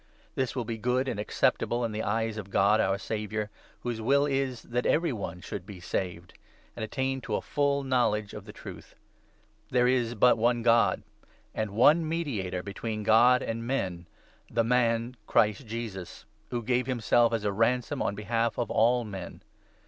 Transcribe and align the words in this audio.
This 0.33 0.53
3 0.53 0.59
will 0.61 0.65
be 0.65 0.79
good 0.79 1.07
and 1.07 1.19
acceptable 1.19 1.85
in 1.85 1.91
the 1.91 2.01
eyes 2.01 2.37
of 2.37 2.49
God, 2.49 2.81
our 2.81 2.97
Saviour, 2.97 3.51
whose 3.81 4.01
will 4.01 4.25
is 4.25 4.63
that 4.63 4.87
every 4.87 5.13
one 5.13 5.41
should 5.41 5.63
be 5.63 5.79
saved, 5.79 6.33
and 6.75 6.83
attain 6.83 7.21
to 7.21 7.35
a 7.35 7.39
4 7.39 7.43
full 7.43 7.83
knowledge 7.83 8.33
of 8.33 8.45
the 8.45 8.51
Truth. 8.51 8.95
There 9.69 9.87
is 9.87 10.15
but 10.15 10.39
one 10.39 10.63
God, 10.63 11.03
5 11.53 11.53
and 11.53 11.69
one 11.69 12.09
mediator 12.09 12.63
between 12.63 13.03
God 13.03 13.43
and 13.43 13.67
men— 13.67 14.07
the 14.49 14.63
man, 14.63 15.17
Christ 15.27 15.67
Jesus, 15.67 16.25
who 16.49 16.63
gave 16.63 16.87
himself 16.87 17.31
as 17.31 17.43
a 17.43 17.51
ransom 17.53 18.01
on 18.01 18.15
behalf 18.15 18.57
of 18.57 18.71
all 18.71 19.03
men. 19.03 19.41